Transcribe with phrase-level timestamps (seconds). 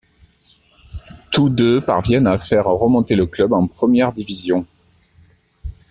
[1.31, 4.65] Tous deux parviennent à faire remonter le club en première division.